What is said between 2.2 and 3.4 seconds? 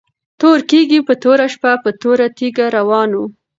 تيږه روان وو